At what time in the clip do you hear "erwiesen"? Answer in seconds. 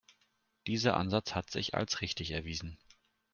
2.31-2.79